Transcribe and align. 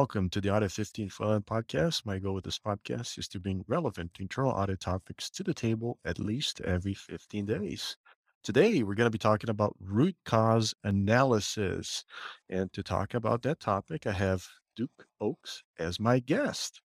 Welcome 0.00 0.30
to 0.30 0.40
the 0.40 0.48
Audit 0.48 0.72
15 0.72 1.10
Fun 1.10 1.42
podcast. 1.42 2.06
My 2.06 2.18
goal 2.18 2.32
with 2.32 2.44
this 2.44 2.58
podcast 2.58 3.18
is 3.18 3.28
to 3.28 3.38
bring 3.38 3.66
relevant 3.68 4.12
internal 4.18 4.50
audit 4.50 4.80
topics 4.80 5.28
to 5.28 5.42
the 5.42 5.52
table 5.52 5.98
at 6.06 6.18
least 6.18 6.62
every 6.62 6.94
15 6.94 7.44
days. 7.44 7.98
Today, 8.42 8.82
we're 8.82 8.94
going 8.94 9.08
to 9.08 9.10
be 9.10 9.18
talking 9.18 9.50
about 9.50 9.76
root 9.78 10.16
cause 10.24 10.74
analysis. 10.84 12.06
And 12.48 12.72
to 12.72 12.82
talk 12.82 13.12
about 13.12 13.42
that 13.42 13.60
topic, 13.60 14.06
I 14.06 14.12
have 14.12 14.48
Duke 14.74 15.06
Okes 15.20 15.60
as 15.78 16.00
my 16.00 16.18
guest. 16.18 16.80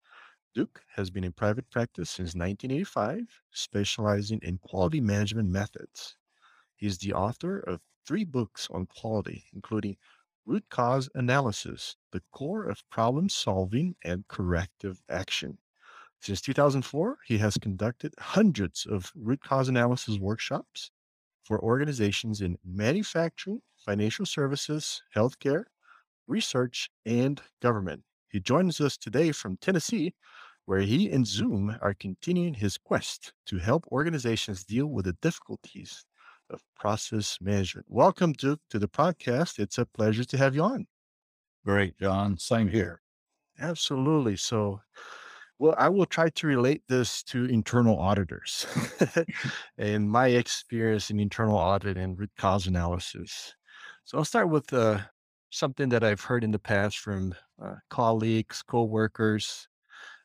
Duke 0.55 0.81
has 0.95 1.11
been 1.11 1.25
in 1.25 1.33
private 1.33 1.69
practice 1.69 2.11
since 2.11 2.37
1985, 2.37 3.23
specializing 3.51 4.39
in 4.45 4.59
quality 4.59 5.01
management 5.01 5.49
methods. 5.49 6.17
He's 6.77 6.99
the 6.99 7.15
author 7.15 7.59
of 7.59 7.81
three 8.07 8.25
books 8.25 8.69
on 8.71 8.87
quality, 8.87 9.47
including 9.53 9.97
root 10.47 10.65
cause 10.71 11.09
analysis, 11.15 11.97
the 12.13 12.23
core 12.33 12.65
of 12.65 12.89
problem 12.91 13.29
solving 13.29 13.97
and 14.05 14.27
corrective 14.29 15.03
action. 15.09 15.59
Since 16.21 16.43
2004, 16.43 17.19
he 17.27 17.39
has 17.39 17.57
conducted 17.57 18.15
hundreds 18.19 18.87
of 18.87 19.13
root 19.15 19.43
cause 19.43 19.69
analysis 19.69 20.19
workshops 20.19 20.91
for 21.43 21.63
organizations 21.63 22.41
in 22.41 22.59
manufacturing, 22.65 23.63
financial 23.77 24.27
services, 24.27 25.03
healthcare, 25.15 25.65
research, 26.27 26.91
and 27.07 27.41
government. 27.61 28.05
He 28.29 28.41
joins 28.41 28.81
us 28.81 28.97
today 28.97 29.33
from 29.33 29.57
Tennessee, 29.57 30.15
where 30.67 30.81
he 30.81 31.11
and 31.11 31.27
Zoom 31.27 31.77
are 31.81 31.95
continuing 31.95 32.55
his 32.55 32.79
quest 32.79 33.33
to 33.47 33.59
help 33.59 33.87
organizations 33.91 34.65
deal 34.65 34.87
with 34.87 35.07
the 35.07 35.15
difficulties 35.15 36.05
of 36.51 36.63
process 36.77 37.39
management. 37.41 37.87
Welcome, 37.89 38.33
Duke, 38.33 38.61
to 38.71 38.79
the 38.79 38.89
podcast. 38.89 39.59
It's 39.59 39.79
a 39.79 39.87
pleasure 39.87 40.25
to 40.25 40.37
have 40.37 40.55
you 40.55 40.63
on. 40.63 40.87
Great, 41.65 41.99
John. 41.99 42.39
Same 42.39 42.69
here. 42.69 43.01
Absolutely. 43.61 44.37
So, 44.37 44.81
well, 45.59 45.75
I 45.79 45.89
will 45.89 46.07
try 46.07 46.31
to 46.31 46.47
relate 46.47 46.83
this 46.89 47.23
to 47.25 47.45
internal 47.45 47.99
auditors 47.99 48.67
and 49.79 50.11
my 50.11 50.29
experience 50.29 51.11
in 51.11 51.21
internal 51.21 51.57
audit 51.57 51.97
and 51.97 52.19
root 52.19 52.31
cause 52.39 52.67
analysis. 52.67 53.55
So, 54.05 54.19
I'll 54.19 54.25
start 54.25 54.49
with 54.49 54.73
uh, 54.73 55.01
something 55.51 55.89
that 55.91 56.03
I've 56.03 56.23
heard 56.23 56.45
in 56.45 56.51
the 56.51 56.59
past 56.59 56.99
from 56.99 57.35
uh, 57.63 57.75
colleagues, 57.91 58.63
coworkers, 58.63 59.69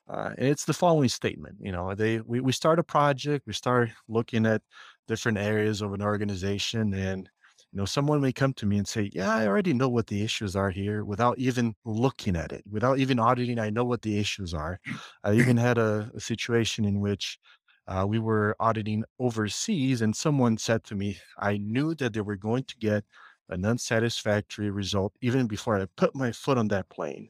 uh, 0.08 0.32
and 0.38 0.48
it's 0.48 0.66
the 0.66 0.74
following 0.74 1.10
statement. 1.10 1.58
You 1.60 1.72
know, 1.72 1.96
they 1.96 2.20
we, 2.22 2.40
we 2.40 2.52
start 2.52 2.80
a 2.80 2.84
project, 2.84 3.48
we 3.48 3.54
start 3.54 3.90
looking 4.08 4.46
at 4.46 4.62
different 5.08 5.38
areas 5.38 5.82
of 5.82 5.94
an 5.94 6.02
organization, 6.02 6.94
and 6.94 7.30
you 7.72 7.78
know, 7.80 7.86
someone 7.86 8.22
may 8.22 8.32
come 8.34 8.54
to 8.56 8.66
me 8.66 8.78
and 8.78 8.88
say, 8.88 9.10
"Yeah, 9.14 9.34
I 9.34 9.48
already 9.48 9.74
know 9.74 9.90
what 9.90 10.08
the 10.08 10.24
issues 10.24 10.56
are 10.56 10.70
here," 10.72 11.04
without 11.06 11.38
even 11.40 11.76
looking 11.86 12.36
at 12.36 12.52
it, 12.52 12.64
without 12.70 13.00
even 13.00 13.20
auditing. 13.20 13.60
I 13.60 13.70
know 13.70 13.86
what 13.86 14.02
the 14.04 14.18
issues 14.20 14.54
are. 14.54 14.80
I 15.24 15.34
even 15.36 15.58
had 15.58 15.78
a, 15.78 16.12
a 16.16 16.20
situation 16.20 16.86
in 16.86 17.00
which 17.02 17.40
uh, 17.88 18.06
we 18.08 18.20
were 18.20 18.56
auditing 18.60 19.04
overseas, 19.20 20.02
and 20.02 20.16
someone 20.16 20.58
said 20.58 20.84
to 20.86 20.96
me, 20.96 21.18
"I 21.38 21.58
knew 21.58 21.96
that 21.96 22.14
they 22.14 22.22
were 22.22 22.38
going 22.38 22.64
to 22.66 22.78
get 22.78 23.06
an 23.50 23.66
unsatisfactory 23.66 24.72
result 24.72 25.14
even 25.22 25.48
before 25.48 25.80
I 25.80 25.86
put 25.98 26.16
my 26.16 26.32
foot 26.32 26.58
on 26.58 26.68
that 26.70 26.90
plane." 26.90 27.30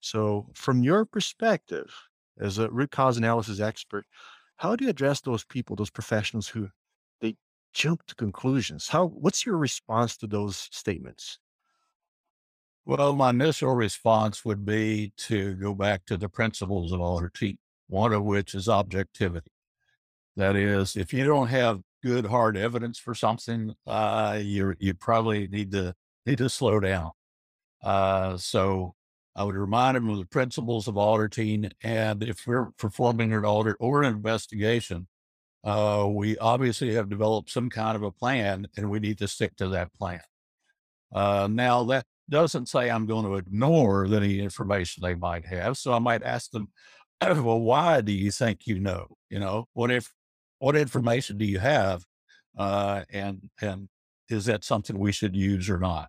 So, 0.00 0.50
from 0.54 0.82
your 0.82 1.04
perspective 1.04 1.94
as 2.38 2.58
a 2.58 2.70
root 2.70 2.90
cause 2.90 3.16
analysis 3.16 3.60
expert, 3.60 4.06
how 4.56 4.76
do 4.76 4.84
you 4.84 4.90
address 4.90 5.20
those 5.20 5.44
people, 5.44 5.76
those 5.76 5.90
professionals 5.90 6.48
who 6.48 6.70
they 7.20 7.36
jump 7.72 8.04
to 8.06 8.14
conclusions? 8.14 8.88
How 8.88 9.06
what's 9.06 9.46
your 9.46 9.56
response 9.56 10.16
to 10.18 10.26
those 10.26 10.56
statements? 10.72 11.38
Well, 12.86 13.14
my 13.14 13.30
initial 13.30 13.74
response 13.74 14.44
would 14.44 14.64
be 14.64 15.12
to 15.18 15.54
go 15.54 15.74
back 15.74 16.06
to 16.06 16.16
the 16.16 16.28
principles 16.28 16.90
of 16.90 17.02
auditing, 17.02 17.58
one 17.88 18.14
of 18.14 18.24
which 18.24 18.54
is 18.54 18.68
objectivity. 18.68 19.50
That 20.36 20.56
is, 20.56 20.96
if 20.96 21.12
you 21.12 21.24
don't 21.24 21.48
have 21.48 21.82
good 22.02 22.26
hard 22.26 22.56
evidence 22.56 22.98
for 22.98 23.14
something, 23.14 23.74
uh, 23.86 24.38
you 24.42 24.74
you 24.78 24.94
probably 24.94 25.48
need 25.48 25.72
to 25.72 25.94
need 26.24 26.38
to 26.38 26.48
slow 26.48 26.80
down. 26.80 27.10
Uh, 27.82 28.36
so 28.36 28.94
I 29.36 29.44
would 29.44 29.54
remind 29.54 29.96
them 29.96 30.08
of 30.08 30.18
the 30.18 30.26
principles 30.26 30.88
of 30.88 30.98
auditing. 30.98 31.70
And 31.82 32.22
if 32.22 32.46
we're 32.46 32.70
performing 32.78 33.32
an 33.32 33.44
audit 33.44 33.76
or 33.78 34.02
an 34.02 34.14
investigation, 34.14 35.08
uh, 35.64 36.06
we 36.08 36.38
obviously 36.38 36.94
have 36.94 37.08
developed 37.08 37.50
some 37.50 37.68
kind 37.68 37.96
of 37.96 38.02
a 38.02 38.12
plan 38.12 38.66
and 38.76 38.90
we 38.90 39.00
need 39.00 39.18
to 39.18 39.28
stick 39.28 39.56
to 39.56 39.68
that 39.68 39.92
plan. 39.94 40.20
Uh, 41.12 41.48
now, 41.50 41.84
that 41.84 42.04
doesn't 42.30 42.68
say 42.68 42.90
I'm 42.90 43.06
going 43.06 43.24
to 43.24 43.36
ignore 43.36 44.04
any 44.04 44.40
information 44.40 45.02
they 45.02 45.14
might 45.14 45.46
have. 45.46 45.76
So 45.76 45.92
I 45.92 45.98
might 45.98 46.22
ask 46.22 46.50
them, 46.50 46.68
well, 47.20 47.60
why 47.60 48.00
do 48.00 48.12
you 48.12 48.30
think 48.30 48.66
you 48.66 48.78
know? 48.78 49.16
You 49.30 49.40
know, 49.40 49.66
what 49.72 49.90
if, 49.90 50.12
what 50.58 50.76
information 50.76 51.38
do 51.38 51.44
you 51.44 51.58
have? 51.58 52.02
Uh, 52.56 53.02
and, 53.10 53.50
and 53.60 53.88
is 54.28 54.44
that 54.46 54.64
something 54.64 54.98
we 54.98 55.12
should 55.12 55.34
use 55.34 55.70
or 55.70 55.78
not? 55.78 56.08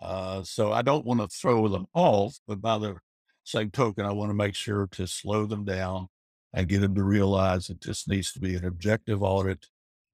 Uh, 0.00 0.42
so 0.42 0.72
I 0.72 0.82
don't 0.82 1.06
want 1.06 1.20
to 1.20 1.28
throw 1.28 1.68
them 1.68 1.86
off, 1.94 2.36
but 2.46 2.60
by 2.60 2.78
the 2.78 2.96
same 3.44 3.70
token, 3.70 4.04
I 4.04 4.12
want 4.12 4.30
to 4.30 4.34
make 4.34 4.54
sure 4.54 4.88
to 4.92 5.06
slow 5.06 5.46
them 5.46 5.64
down 5.64 6.08
and 6.54 6.68
get 6.68 6.80
them 6.80 6.94
to 6.94 7.02
realize 7.02 7.66
that 7.66 7.82
this 7.82 8.08
needs 8.08 8.32
to 8.32 8.40
be 8.40 8.54
an 8.54 8.64
objective 8.64 9.22
audit, 9.22 9.66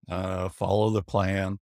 uh, 0.09 0.49
follow 0.49 0.91
the 0.91 1.03
plan, 1.03 1.59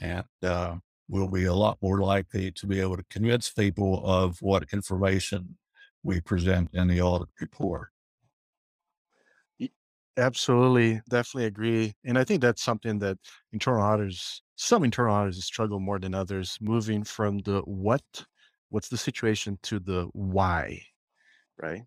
and 0.00 0.24
uh, 0.42 0.76
we'll 1.08 1.28
be 1.28 1.44
a 1.44 1.54
lot 1.54 1.78
more 1.82 2.00
likely 2.00 2.50
to 2.50 2.66
be 2.66 2.80
able 2.80 2.96
to 2.96 3.04
convince 3.10 3.50
people 3.50 4.02
of 4.04 4.38
what 4.40 4.72
information 4.72 5.56
we 6.02 6.20
present 6.20 6.70
in 6.72 6.88
the 6.88 7.00
audit 7.00 7.28
report. 7.40 7.90
Absolutely, 10.18 11.02
definitely 11.10 11.44
agree. 11.44 11.94
And 12.04 12.18
I 12.18 12.24
think 12.24 12.40
that's 12.40 12.62
something 12.62 12.98
that 13.00 13.18
internal 13.52 13.82
auditors, 13.82 14.40
some 14.54 14.82
internal 14.82 15.14
auditors 15.14 15.44
struggle 15.44 15.78
more 15.78 15.98
than 15.98 16.14
others, 16.14 16.56
moving 16.60 17.04
from 17.04 17.38
the 17.40 17.60
what, 17.62 18.02
what's 18.70 18.88
the 18.88 18.96
situation 18.96 19.58
to 19.64 19.78
the 19.78 20.08
why, 20.12 20.80
right? 21.58 21.82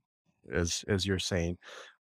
As 0.53 0.85
as 0.87 1.07
you're 1.07 1.17
saying, 1.17 1.57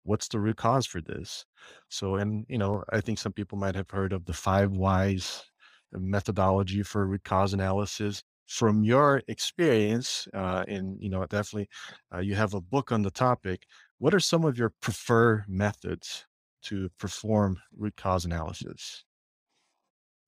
what's 0.03 0.27
the 0.27 0.39
root 0.39 0.57
cause 0.57 0.85
for 0.85 1.01
this? 1.01 1.45
So, 1.89 2.15
and 2.15 2.45
you 2.49 2.57
know, 2.57 2.83
I 2.91 3.01
think 3.01 3.19
some 3.19 3.33
people 3.33 3.57
might 3.57 3.75
have 3.75 3.89
heard 3.89 4.13
of 4.13 4.25
the 4.25 4.33
five 4.33 4.71
whys 4.71 5.43
methodology 5.91 6.83
for 6.83 7.05
root 7.07 7.23
cause 7.23 7.53
analysis. 7.53 8.23
From 8.47 8.83
your 8.83 9.21
experience, 9.29 10.27
uh, 10.33 10.65
and 10.67 10.97
you 11.01 11.09
know, 11.09 11.25
definitely, 11.25 11.69
uh, 12.13 12.19
you 12.19 12.35
have 12.35 12.53
a 12.53 12.61
book 12.61 12.91
on 12.91 13.01
the 13.01 13.09
topic 13.09 13.65
what 14.03 14.13
are 14.13 14.19
some 14.19 14.43
of 14.43 14.57
your 14.57 14.73
preferred 14.81 15.45
methods 15.47 16.25
to 16.63 16.89
perform 16.99 17.57
root 17.73 17.95
cause 17.95 18.25
analysis? 18.25 19.05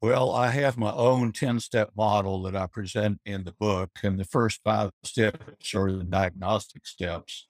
Well, 0.02 0.32
I 0.32 0.48
have 0.52 0.78
my 0.78 0.94
own 0.94 1.34
10 1.34 1.60
step 1.60 1.90
model 1.94 2.42
that 2.44 2.56
I 2.56 2.68
present 2.68 3.20
in 3.26 3.44
the 3.44 3.52
book. 3.52 3.90
And 4.02 4.18
the 4.18 4.24
first 4.24 4.62
five 4.64 4.92
steps 5.04 5.76
are 5.76 5.92
the 5.92 6.06
diagnostic 6.06 6.88
steps. 6.88 7.50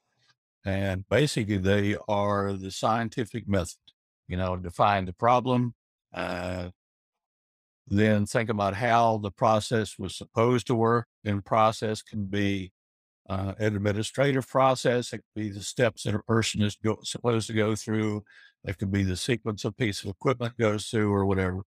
And 0.66 1.08
basically, 1.08 1.58
they 1.58 1.96
are 2.08 2.52
the 2.52 2.72
scientific 2.72 3.48
method, 3.48 3.76
you 4.26 4.36
know, 4.36 4.56
define 4.56 5.04
the 5.04 5.12
problem, 5.12 5.74
uh, 6.12 6.70
then 7.86 8.26
think 8.26 8.50
about 8.50 8.74
how 8.74 9.18
the 9.18 9.30
process 9.30 9.96
was 9.96 10.16
supposed 10.16 10.66
to 10.66 10.74
work. 10.74 11.06
And 11.24 11.44
process 11.44 12.02
can 12.02 12.24
be 12.24 12.72
uh, 13.28 13.54
an 13.60 13.76
administrative 13.76 14.48
process. 14.48 15.12
It 15.12 15.18
could 15.18 15.40
be 15.40 15.50
the 15.50 15.62
steps 15.62 16.02
that 16.02 16.16
a 16.16 16.22
person 16.24 16.62
is 16.62 16.76
go, 16.84 16.98
supposed 17.04 17.46
to 17.46 17.52
go 17.52 17.76
through. 17.76 18.24
It 18.64 18.76
could 18.78 18.90
be 18.90 19.04
the 19.04 19.16
sequence 19.16 19.64
a 19.64 19.70
piece 19.70 20.02
of 20.02 20.10
equipment 20.10 20.56
goes 20.58 20.86
through 20.86 21.12
or 21.12 21.26
whatever. 21.26 21.62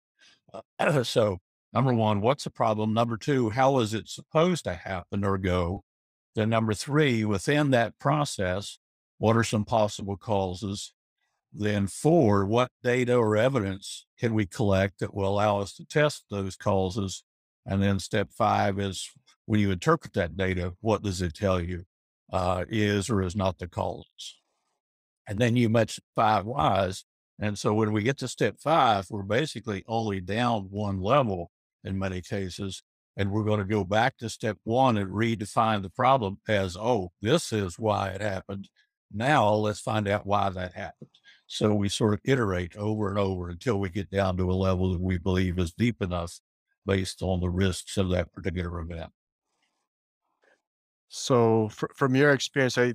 Uh, 0.78 1.02
so, 1.02 1.36
number 1.74 1.92
one, 1.92 2.22
what's 2.22 2.44
the 2.44 2.50
problem? 2.50 2.94
Number 2.94 3.18
two, 3.18 3.50
how 3.50 3.78
is 3.80 3.92
it 3.92 4.08
supposed 4.08 4.64
to 4.64 4.72
happen 4.72 5.22
or 5.22 5.36
go? 5.36 5.82
Then, 6.34 6.48
number 6.48 6.72
three, 6.72 7.26
within 7.26 7.72
that 7.72 7.98
process, 7.98 8.78
what 9.18 9.36
are 9.36 9.44
some 9.44 9.64
possible 9.64 10.16
causes? 10.16 10.92
Then, 11.52 11.86
four, 11.86 12.44
what 12.44 12.70
data 12.82 13.16
or 13.16 13.36
evidence 13.36 14.06
can 14.18 14.34
we 14.34 14.46
collect 14.46 15.00
that 15.00 15.14
will 15.14 15.28
allow 15.28 15.60
us 15.60 15.74
to 15.74 15.86
test 15.86 16.24
those 16.30 16.56
causes? 16.56 17.24
And 17.64 17.82
then, 17.82 17.98
step 17.98 18.30
five 18.30 18.78
is 18.78 19.10
when 19.46 19.60
you 19.60 19.70
interpret 19.70 20.12
that 20.14 20.36
data, 20.36 20.74
what 20.80 21.02
does 21.02 21.22
it 21.22 21.34
tell 21.34 21.60
you 21.60 21.84
uh, 22.32 22.64
is 22.68 23.08
or 23.08 23.22
is 23.22 23.36
not 23.36 23.58
the 23.58 23.68
cause? 23.68 24.36
And 25.26 25.38
then 25.38 25.56
you 25.56 25.68
mentioned 25.68 26.04
five 26.14 26.44
whys. 26.44 27.04
And 27.38 27.58
so 27.58 27.74
when 27.74 27.92
we 27.92 28.02
get 28.02 28.18
to 28.18 28.28
step 28.28 28.56
five, 28.58 29.06
we're 29.10 29.22
basically 29.22 29.84
only 29.86 30.20
down 30.20 30.68
one 30.70 31.00
level 31.00 31.50
in 31.84 31.98
many 31.98 32.20
cases. 32.20 32.82
And 33.16 33.30
we're 33.30 33.44
going 33.44 33.60
to 33.60 33.64
go 33.64 33.82
back 33.82 34.18
to 34.18 34.28
step 34.28 34.58
one 34.64 34.98
and 34.98 35.10
redefine 35.10 35.82
the 35.82 35.90
problem 35.90 36.38
as, 36.48 36.76
oh, 36.76 37.12
this 37.22 37.52
is 37.52 37.78
why 37.78 38.08
it 38.08 38.20
happened. 38.20 38.68
Now 39.12 39.52
let's 39.54 39.80
find 39.80 40.08
out 40.08 40.26
why 40.26 40.50
that 40.50 40.74
happened. 40.74 41.10
So 41.46 41.74
we 41.74 41.88
sort 41.88 42.14
of 42.14 42.20
iterate 42.24 42.76
over 42.76 43.08
and 43.08 43.18
over 43.18 43.48
until 43.48 43.78
we 43.78 43.88
get 43.88 44.10
down 44.10 44.36
to 44.36 44.50
a 44.50 44.52
level 44.52 44.92
that 44.92 45.00
we 45.00 45.18
believe 45.18 45.58
is 45.58 45.72
deep 45.72 46.02
enough 46.02 46.40
based 46.84 47.22
on 47.22 47.40
the 47.40 47.50
risks 47.50 47.96
of 47.96 48.10
that 48.10 48.32
particular 48.32 48.80
event. 48.80 49.10
So, 51.08 51.68
fr- 51.68 51.86
from 51.94 52.16
your 52.16 52.32
experience, 52.32 52.76
I 52.76 52.94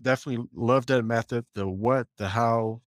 definitely 0.00 0.46
love 0.52 0.86
that 0.86 1.04
method. 1.04 1.46
The 1.54 1.68
what, 1.68 2.08
the 2.18 2.28
how, 2.28 2.82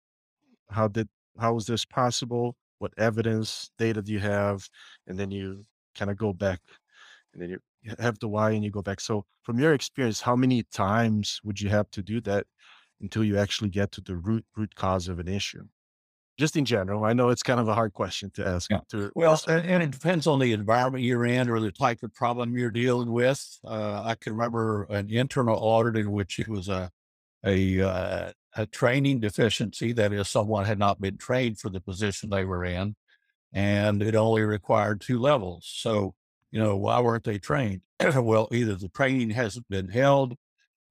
how 0.70 0.88
did, 0.90 1.08
how 1.40 1.54
was 1.54 1.66
this 1.66 1.86
possible? 1.86 2.58
What 2.80 2.94
evidence, 2.98 3.72
data 3.78 4.02
do 4.02 4.12
you 4.12 4.20
have? 4.20 4.68
And 5.08 5.18
then 5.18 5.32
you 5.32 5.64
kind 5.96 6.12
of 6.12 6.18
go 6.18 6.34
back 6.34 6.60
and 7.38 7.44
then 7.44 7.60
you 7.84 7.96
have 8.00 8.20
the 8.20 8.28
why 8.28 8.52
and 8.52 8.64
you 8.64 8.72
go 8.72 8.82
back. 8.82 9.00
So, 9.00 9.26
from 9.44 9.60
your 9.60 9.74
experience, 9.74 10.22
how 10.22 10.36
many 10.36 10.64
times 10.64 11.40
would 11.44 11.62
you 11.62 11.70
have 11.70 11.90
to 11.92 12.02
do 12.04 12.22
that 12.22 12.48
until 13.02 13.24
you 13.24 13.38
actually 13.38 13.70
get 13.70 13.92
to 13.94 14.02
the 14.02 14.18
root 14.18 14.46
root 14.56 14.76
cause 14.76 15.08
of 15.08 15.20
an 15.20 15.28
issue? 15.28 15.68
Just 16.40 16.56
in 16.56 16.66
general, 16.66 17.04
I 17.04 17.14
know 17.14 17.30
it's 17.30 17.44
kind 17.44 17.60
of 17.60 17.68
a 17.68 17.74
hard 17.76 17.94
question 17.94 18.32
to 18.36 18.46
ask 18.48 18.72
Yeah. 18.72 18.82
to 18.90 19.12
Well, 19.16 19.40
and, 19.48 19.66
and 19.66 19.84
it 19.84 19.92
depends 19.92 20.28
on 20.28 20.40
the 20.40 20.54
environment 20.54 21.04
you're 21.04 21.26
in 21.26 21.50
or 21.50 21.60
the 21.60 21.72
type 21.72 22.04
of 22.04 22.14
problem 22.14 22.58
you're 22.58 22.70
dealing 22.72 23.12
with. 23.12 23.44
Uh, 23.66 24.04
I 24.06 24.16
can 24.16 24.34
remember 24.34 24.84
an 24.86 25.10
internal 25.10 25.58
audit 25.58 25.96
in 25.96 26.12
which 26.12 26.40
it 26.40 26.48
was 26.48 26.70
a 26.70 26.92
a 27.46 27.82
uh, 27.82 28.34
a 28.56 28.68
training 28.68 29.22
deficiency. 29.22 29.94
That 29.94 30.14
is, 30.14 30.30
someone 30.30 30.66
had 30.66 30.80
not 30.80 31.02
been 31.02 31.18
trained 31.18 31.60
for 31.60 31.70
the 31.70 31.82
position 31.82 32.30
they 32.32 32.46
were 32.46 32.66
in, 32.66 32.96
and 33.54 34.04
it 34.04 34.16
only 34.16 34.44
required 34.44 35.02
two 35.02 35.20
levels. 35.20 35.68
So, 35.74 36.16
you 36.52 36.60
know, 36.60 36.76
why 36.76 37.00
weren't 37.00 37.24
they 37.24 37.40
trained? 37.40 37.82
well, 38.16 38.48
either 38.52 38.76
the 38.76 38.90
training 38.90 39.32
hasn't 39.32 39.68
been 39.70 39.90
held, 39.90 40.36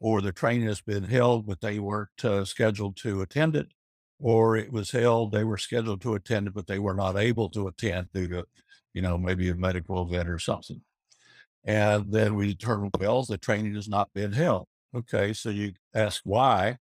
or 0.01 0.21
the 0.21 0.33
training 0.33 0.69
has 0.69 0.81
been 0.81 1.05
held, 1.05 1.47
but 1.47 1.61
they 1.61 1.79
weren't 1.79 2.25
uh, 2.25 2.45
scheduled 2.45 2.97
to 2.99 3.23
attend 3.23 3.57
it, 3.57 3.69
or 4.19 4.57
it 4.57 4.73
was 4.73 4.91
held, 4.91 5.33
they 5.33 5.45
were 5.45 5.59
scheduled 5.59 6.01
to 6.03 6.15
attend 6.15 6.49
it, 6.49 6.55
but 6.55 6.67
they 6.67 6.79
were 6.79 6.95
not 6.95 7.17
able 7.17 7.49
to 7.51 7.69
attend 7.69 8.09
due 8.13 8.29
to, 8.29 8.45
you 8.95 9.03
know, 9.03 9.17
maybe 9.17 9.49
a 9.49 9.55
medical 9.55 10.03
event 10.03 10.29
or 10.29 10.39
something. 10.39 10.81
And 11.65 12.13
then 12.13 12.35
we 12.37 12.49
determined, 12.49 12.93
well, 12.99 13.23
the 13.25 13.39
training 13.39 13.75
has 13.75 13.89
not 13.89 14.13
been 14.15 14.33
held. 14.33 14.67
Okay, 14.95 15.33
so 15.33 15.51
you 15.51 15.73
ask 15.95 16.23
why. 16.25 16.79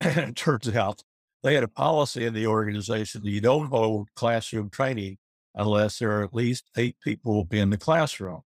And 0.00 0.18
it 0.30 0.36
turns 0.36 0.74
out 0.74 1.02
they 1.42 1.54
had 1.54 1.62
a 1.62 1.68
policy 1.68 2.24
in 2.24 2.34
the 2.34 2.46
organization 2.46 3.22
that 3.22 3.30
you 3.30 3.40
don't 3.40 3.68
hold 3.68 4.08
classroom 4.16 4.70
training 4.70 5.18
unless 5.54 5.98
there 5.98 6.18
are 6.18 6.24
at 6.24 6.34
least 6.34 6.70
eight 6.76 6.96
people 7.02 7.34
will 7.34 7.44
be 7.44 7.60
in 7.60 7.70
the 7.70 7.78
classroom. 7.78 8.42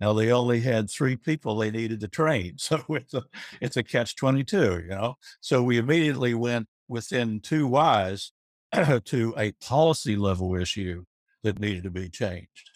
Now 0.00 0.12
they 0.12 0.30
only 0.30 0.60
had 0.60 0.90
three 0.90 1.16
people 1.16 1.56
they 1.56 1.70
needed 1.70 2.00
to 2.00 2.08
train. 2.08 2.56
So 2.58 2.84
it's 2.90 3.14
a 3.14 3.24
it's 3.60 3.76
a 3.76 3.82
catch 3.82 4.16
22, 4.16 4.56
you 4.56 4.88
know. 4.88 5.16
So 5.40 5.62
we 5.62 5.78
immediately 5.78 6.34
went 6.34 6.68
within 6.88 7.40
two 7.40 7.66
whys 7.66 8.32
to 9.04 9.34
a 9.36 9.52
policy 9.52 10.16
level 10.16 10.54
issue 10.54 11.04
that 11.42 11.60
needed 11.60 11.84
to 11.84 11.90
be 11.90 12.08
changed. 12.08 12.70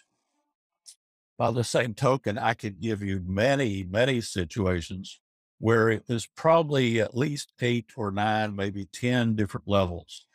By 1.37 1.51
the 1.51 1.63
same 1.63 1.93
token, 1.93 2.37
I 2.37 2.53
could 2.53 2.79
give 2.79 3.01
you 3.01 3.21
many, 3.25 3.83
many 3.83 4.21
situations 4.21 5.19
where 5.59 5.89
it 5.89 6.03
was 6.07 6.27
probably 6.35 6.99
at 6.99 7.15
least 7.15 7.53
eight 7.61 7.91
or 7.95 8.11
nine, 8.11 8.55
maybe 8.55 8.87
10 8.91 9.35
different 9.35 9.67
levels. 9.67 10.25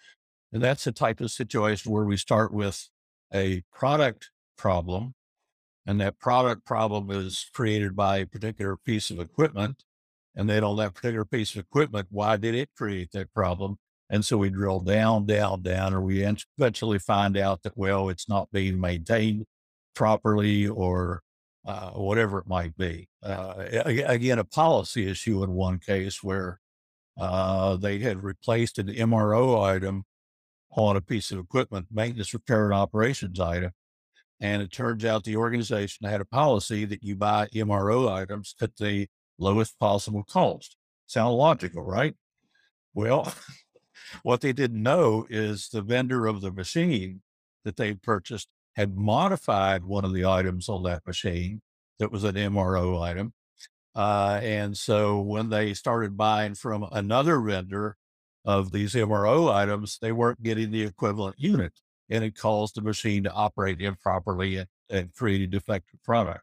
And 0.53 0.63
that's 0.63 0.85
the 0.85 0.93
type 0.93 1.21
of 1.21 1.31
situation 1.31 1.93
where 1.93 2.05
we 2.05 2.17
start 2.17 2.53
with 2.53 2.89
a 3.33 3.63
product 3.73 4.31
problem 4.57 5.15
and 5.87 6.01
that 6.01 6.19
product 6.19 6.65
problem 6.65 7.11
is 7.11 7.49
created 7.55 7.95
by 7.95 8.19
a 8.19 8.27
particular 8.27 8.77
piece 8.77 9.11
of 9.11 9.21
equipment. 9.21 9.85
And 10.35 10.51
then 10.51 10.65
on 10.65 10.77
that 10.79 10.95
particular 10.95 11.25
piece 11.25 11.55
of 11.55 11.61
equipment, 11.61 12.09
why 12.11 12.37
did 12.37 12.55
it 12.55 12.71
create 12.77 13.13
that 13.13 13.33
problem? 13.33 13.77
And 14.11 14.25
so 14.25 14.37
we 14.37 14.51
drill 14.51 14.81
down, 14.81 15.27
down, 15.27 15.63
down, 15.63 15.95
or 15.95 16.01
we 16.01 16.27
eventually 16.59 16.99
find 16.99 17.37
out 17.37 17.63
that, 17.63 17.77
well, 17.77 18.09
it's 18.09 18.29
not 18.29 18.51
being 18.53 18.81
maintained 18.81 19.47
properly 19.95 20.67
or 20.67 21.23
uh, 21.65 21.91
whatever 21.91 22.39
it 22.39 22.47
might 22.47 22.77
be. 22.77 23.09
Uh, 23.23 23.55
again, 23.85 24.39
a 24.39 24.45
policy 24.45 25.09
issue 25.09 25.43
in 25.43 25.53
one 25.53 25.79
case 25.79 26.23
where 26.23 26.61
uh, 27.19 27.77
they 27.77 27.99
had 28.01 28.23
replaced 28.23 28.79
an 28.79 28.89
MRO 28.89 29.65
item 29.65 30.05
on 30.77 30.97
a 30.97 31.01
piece 31.01 31.31
of 31.33 31.39
equipment, 31.39 31.87
maintenance, 31.91 32.35
repair, 32.35 32.67
and 32.67 32.75
operations 32.75 33.41
item. 33.41 33.73
And 34.41 34.61
it 34.61 34.71
turns 34.71 35.05
out 35.05 35.25
the 35.25 35.37
organization 35.37 36.09
had 36.09 36.21
a 36.21 36.27
policy 36.27 36.85
that 36.85 37.03
you 37.03 37.17
buy 37.17 37.49
MRO 37.55 38.13
items 38.13 38.55
at 38.61 38.77
the 38.77 39.09
lowest 39.39 39.79
possible 39.79 40.25
cost. 40.25 40.77
Sound 41.07 41.35
logical, 41.35 41.83
right? 41.83 42.15
Well, 42.93 43.33
what 44.23 44.43
they 44.43 44.53
didn't 44.53 44.83
know 44.83 45.27
is 45.31 45.69
the 45.69 45.83
vendor 45.83 46.27
of 46.27 46.43
the 46.43 46.53
machine 46.53 47.23
that 47.65 47.77
they 47.77 47.95
purchased 47.95 48.49
had 48.77 48.97
modified 48.97 49.85
one 49.85 50.05
of 50.05 50.13
the 50.13 50.27
items 50.27 50.69
on 50.69 50.83
that 50.83 51.07
machine 51.07 51.63
that 51.99 52.13
was 52.13 52.25
an 52.25 52.35
MRO 52.35 53.01
item. 53.03 53.33
Uh, 53.95 54.39
and 54.43 54.77
so 54.77 55.21
when 55.21 55.49
they 55.49 55.73
started 55.73 56.17
buying 56.17 56.55
from 56.55 56.87
another 56.93 57.41
vendor 57.41 57.97
of 58.47 58.71
these 58.73 58.95
MRO 58.95 59.53
items, 59.53 59.99
they 60.01 60.13
weren't 60.13 60.43
getting 60.43 60.71
the 60.71 60.83
equivalent 60.83 61.37
unit 61.39 61.73
and 62.09 62.23
it 62.23 62.39
caused 62.39 62.77
the 62.77 62.81
machine 62.81 63.25
to 63.25 63.33
operate 63.33 63.81
improperly 63.81 64.57
and, 64.57 64.69
and 64.89 65.13
create 65.13 65.51
defective 65.51 66.03
product. 66.05 66.43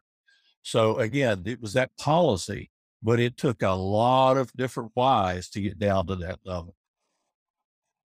So 0.62 0.98
again, 0.98 1.42
it 1.46 1.60
was 1.60 1.72
that 1.72 1.96
policy, 1.98 2.70
but 3.02 3.18
it 3.18 3.36
took 3.36 3.62
a 3.62 3.70
lot 3.70 4.36
of 4.36 4.52
different 4.52 4.92
whys 4.94 5.48
to 5.50 5.60
get 5.60 5.78
down 5.78 6.06
to 6.08 6.16
that 6.16 6.40
level. 6.44 6.74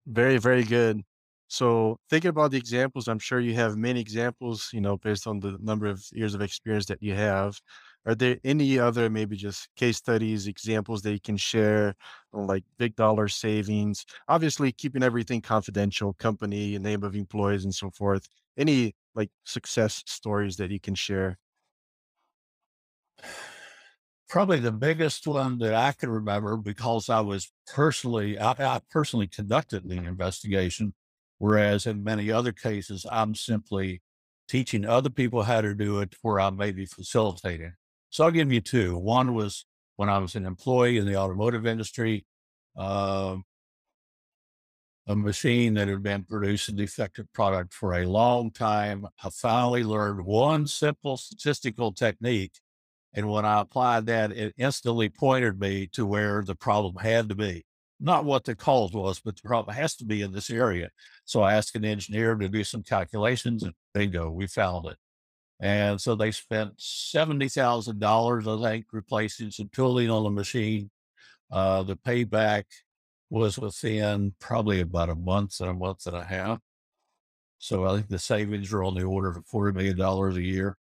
Very, 0.08 0.38
very 0.38 0.64
good. 0.64 1.04
So 1.48 1.98
thinking 2.10 2.30
about 2.30 2.52
the 2.52 2.58
examples, 2.58 3.08
I'm 3.08 3.20
sure 3.20 3.40
you 3.40 3.56
have 3.56 3.76
many 3.76 4.00
examples, 4.00 4.70
you 4.72 4.82
know, 4.82 4.98
based 4.98 5.28
on 5.28 5.40
the 5.40 5.58
number 5.60 5.88
of 5.88 6.04
years 6.12 6.36
of 6.36 6.42
experience 6.42 6.86
that 6.88 7.02
you 7.02 7.16
have. 7.16 7.60
Are 8.10 8.16
there 8.16 8.40
any 8.44 8.80
other 8.80 9.08
maybe 9.08 9.36
just 9.38 9.70
case 9.76 9.98
studies, 9.98 10.48
examples 10.48 11.04
that 11.04 11.14
you 11.14 11.20
can 11.20 11.38
share 11.38 11.96
like 12.34 12.64
big 12.80 12.96
dollar 12.96 13.28
savings? 13.28 14.04
Obviously, 14.28 14.72
keeping 14.72 15.04
everything 15.04 15.42
confidential, 15.42 16.14
company, 16.14 16.78
name 16.80 17.04
of 17.04 17.16
employees, 17.16 17.64
and 17.66 17.76
so 17.76 17.92
forth. 17.92 18.28
Any 18.58 18.96
like 19.14 19.30
success 19.46 20.04
stories 20.08 20.58
that 20.58 20.72
you 20.72 20.80
can 20.80 20.96
share? 20.96 21.38
Probably 24.30 24.60
the 24.60 24.72
biggest 24.72 25.26
one 25.28 25.58
that 25.60 25.74
I 25.74 25.92
can 25.92 26.10
remember 26.10 26.56
because 26.58 27.10
I 27.10 27.20
was 27.22 27.52
personally, 27.68 28.38
I, 28.38 28.52
I 28.76 28.82
personally 28.92 29.28
conducted 29.28 29.88
the 29.90 29.96
investigation, 29.98 30.94
whereas 31.40 31.86
in 31.88 32.04
many 32.04 32.32
other 32.32 32.52
cases, 32.52 33.06
I'm 33.12 33.34
simply 33.34 34.02
teaching 34.48 34.86
other 34.86 35.10
people 35.10 35.44
how 35.44 35.62
to 35.62 35.74
do 35.76 36.00
it 36.00 36.16
where 36.22 36.40
I 36.40 36.50
may 36.52 36.72
be 36.72 36.86
facilitating. 36.86 37.74
So 38.10 38.24
I'll 38.24 38.32
give 38.32 38.52
you 38.52 38.62
two. 38.62 38.98
One 38.98 39.34
was 39.34 39.66
when 39.96 40.10
I 40.10 40.18
was 40.18 40.36
an 40.36 40.46
employee 40.46 40.98
in 40.98 41.06
the 41.06 41.18
automotive 41.18 41.66
industry, 41.66 42.26
um, 42.76 43.44
a 45.08 45.16
machine 45.16 45.74
that 45.76 45.88
had 45.88 46.04
been 46.04 46.24
producing 46.24 46.76
defective 46.76 47.32
product 47.34 47.74
for 47.74 47.94
a 47.94 48.06
long 48.06 48.52
time. 48.52 49.06
I 49.24 49.30
finally 49.30 49.84
learned 49.84 50.26
one 50.26 50.68
simple 50.68 51.18
statistical 51.18 51.92
technique 51.92 52.54
and 53.14 53.30
when 53.30 53.46
I 53.46 53.62
applied 53.62 54.06
that, 54.08 54.32
it 54.32 54.54
instantly 54.58 55.10
pointed 55.10 55.60
me 55.60 55.88
to 55.94 56.06
where 56.06 56.44
the 56.44 56.56
problem 56.56 56.96
had 57.04 57.30
to 57.30 57.36
be. 57.36 57.66
Not 58.00 58.24
what 58.24 58.46
the 58.46 58.56
cause 58.56 58.94
was, 58.94 59.20
but 59.20 59.36
the 59.36 59.48
problem 59.48 59.76
has 59.76 59.96
to 59.98 60.06
be 60.06 60.22
in 60.22 60.32
this 60.32 60.50
area. 60.50 60.90
So 61.26 61.42
I 61.42 61.56
asked 61.56 61.76
an 61.76 61.86
engineer 61.86 62.36
to 62.36 62.48
do 62.48 62.64
some 62.64 62.84
calculations 62.84 63.64
and 63.64 63.74
bingo, 63.94 64.30
we 64.30 64.48
found 64.48 64.86
it. 64.86 64.98
And 65.60 66.00
so 66.00 66.16
they 66.16 66.32
spent 66.32 66.78
$70,000, 66.78 68.48
I 68.48 68.72
think, 68.72 68.86
replacing 68.92 69.52
some 69.52 69.70
tooling 69.74 70.10
on 70.10 70.24
the 70.24 70.30
machine. 70.30 70.90
Uh, 71.52 71.84
the 71.84 71.98
payback 71.98 72.64
was 73.30 73.60
within 73.60 74.34
probably 74.40 74.80
about 74.80 75.10
a 75.10 75.16
month 75.16 75.60
and 75.60 75.70
a 75.70 75.74
month 75.74 76.08
and 76.08 76.16
a 76.16 76.24
half. 76.24 76.60
So 77.58 77.86
I 77.86 77.96
think 77.96 78.08
the 78.08 78.20
savings 78.20 78.72
are 78.72 78.84
on 78.84 78.96
the 78.96 79.04
order 79.04 79.30
of 79.30 79.46
$40 79.46 79.76
million 79.76 80.00
a 80.00 80.40
year. 80.40 80.78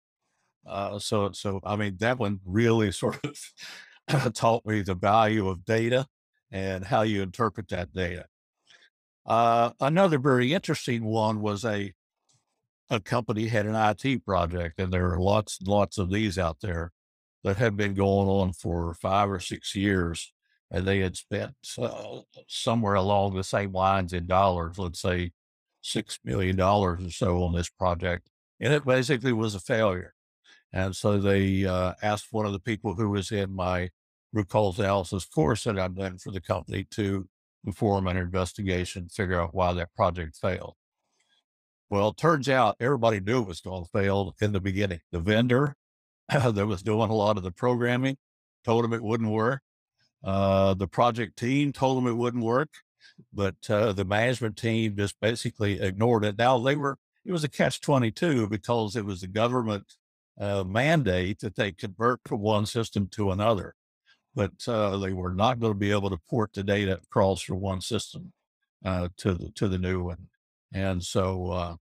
Uh, 0.67 0.99
so, 0.99 1.33
so 1.33 1.61
I 1.65 1.77
mean, 1.77 1.97
that 2.01 2.19
one 2.19 2.41
really 2.45 2.93
sort 2.93 3.19
of 3.25 4.33
taught 4.35 4.67
me 4.67 4.83
the 4.83 4.95
value 4.95 5.49
of 5.49 5.65
data 5.65 6.07
and 6.51 6.85
how 6.85 7.03
you 7.03 7.23
interpret 7.23 7.69
that 7.69 7.93
data. 7.93 8.27
Uh, 9.25 9.71
another 9.81 10.19
very 10.19 10.53
interesting 10.53 11.05
one 11.05 11.41
was 11.41 11.65
a 11.65 11.93
a 12.91 13.01
company 13.01 13.49
had 13.49 13.67
an 13.67 13.75
IT 13.75 14.25
project, 14.25 14.81
and 14.81 14.93
there 14.93 15.11
are 15.13 15.19
lots 15.19 15.59
and 15.59 15.69
lots 15.69 15.99
of 15.99 16.11
these 16.11 16.39
out 16.39 16.61
there 16.61 16.93
that 17.43 17.57
have 17.57 17.77
been 17.77 17.95
going 17.95 18.29
on 18.29 18.53
for 18.53 18.95
five 18.95 19.31
or 19.31 19.41
six 19.41 19.75
years, 19.75 20.33
and 20.71 20.87
they 20.87 21.01
had 21.01 21.17
spent 21.17 21.55
uh, 21.79 22.21
somewhere 22.49 22.95
along 22.95 23.35
the 23.35 23.45
same 23.45 23.73
lines 23.73 24.13
in 24.13 24.27
dollars, 24.27 24.79
let's 24.79 25.01
say 25.01 25.33
six 25.83 26.19
million 26.25 26.57
dollars 26.57 27.05
or 27.05 27.11
so 27.11 27.43
on 27.43 27.55
this 27.55 27.69
project, 27.69 28.29
and 28.61 28.73
it 28.73 28.85
basically 28.85 29.33
was 29.33 29.55
a 29.55 29.61
failure. 29.61 30.15
And 30.73 30.95
so 30.95 31.19
they 31.19 31.65
uh, 31.65 31.95
asked 32.03 32.29
one 32.33 32.47
of 32.47 32.53
the 32.53 32.61
people 32.61 32.95
who 32.95 33.11
was 33.11 33.31
in 33.31 33.55
my 33.55 33.91
root 34.33 34.49
cause 34.49 34.79
analysis 34.79 35.25
course 35.25 35.65
that 35.65 35.79
I've 35.79 35.95
done 35.95 36.19
for 36.19 36.31
the 36.31 36.41
company 36.41 36.85
to 36.91 37.29
perform 37.65 38.07
an 38.07 38.17
investigation, 38.17 39.09
figure 39.09 39.41
out 39.41 39.55
why 39.55 39.73
that 39.73 39.95
project 39.95 40.37
failed. 40.37 40.75
Well, 41.89 42.09
it 42.09 42.17
turns 42.17 42.49
out 42.49 42.77
everybody 42.81 43.21
knew 43.21 43.43
it 43.43 43.49
was 43.49 43.61
going 43.61 43.85
to 43.85 43.91
fail 43.91 44.35
in 44.41 44.53
the 44.53 44.61
beginning. 44.61 45.01
The 45.13 45.21
vendor 45.21 45.77
that 46.29 46.67
was 46.67 46.83
doing 46.83 47.11
a 47.11 47.15
lot 47.15 47.37
of 47.37 47.43
the 47.43 47.53
programming 47.53 48.17
told 48.65 48.85
them 48.85 48.93
it 48.93 49.03
wouldn't 49.03 49.31
work. 49.31 49.63
Uh, 50.25 50.75
the 50.75 50.89
project 50.89 51.39
team 51.39 51.73
told 51.73 51.97
them 51.97 52.09
it 52.09 52.17
wouldn't 52.17 52.43
work, 52.43 52.71
but 53.33 53.55
uh, 53.71 53.93
the 53.93 54.05
management 54.05 54.57
team 54.57 54.97
just 54.97 55.15
basically 55.21 55.81
ignored 55.81 56.25
it. 56.25 56.37
Now 56.39 56.59
they 56.59 56.75
were 56.75 56.99
it 57.25 57.33
was 57.33 57.45
a 57.45 57.49
catch 57.49 57.81
twenty 57.81 58.11
two 58.11 58.49
because 58.49 58.97
it 58.97 59.05
was 59.05 59.23
a 59.23 59.29
government 59.29 59.95
uh, 60.41 60.65
mandate 60.65 61.41
that 61.41 61.55
they 61.55 61.71
convert 61.73 62.21
from 62.25 62.41
one 62.41 62.67
system 62.67 63.09
to 63.13 63.31
another, 63.31 63.75
but 64.35 64.53
uh, 64.67 64.97
they 64.97 65.13
were 65.13 65.35
not 65.35 65.61
going 65.61 65.73
to 65.73 65.79
be 65.79 65.93
able 65.93 66.11
to 66.11 66.19
port 66.29 66.53
the 66.55 66.65
data 66.65 66.95
across 67.03 67.41
from 67.43 67.61
one 67.61 67.81
system 67.81 68.33
uh, 68.85 69.09
to 69.19 69.35
the 69.35 69.51
to 69.55 69.69
the 69.69 69.79
new 69.79 70.05
one, 70.05 70.29
and 70.73 71.03
so 71.03 71.51
uh, 71.51 71.77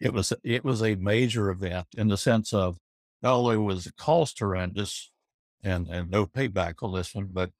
it 0.00 0.12
was 0.12 0.32
it 0.42 0.64
was 0.64 0.82
a 0.82 0.94
major 0.96 1.50
event 1.50 1.86
in 1.96 2.08
the 2.08 2.16
sense 2.16 2.52
of 2.52 2.78
not 3.22 3.34
only 3.34 3.56
was 3.56 3.84
the 3.84 3.92
cost 3.92 4.38
horrendous 4.38 5.10
and 5.62 5.88
and 5.88 6.10
no 6.10 6.26
payback 6.26 6.82
on 6.82 6.94
this 6.94 7.14
one, 7.14 7.28
but 7.32 7.50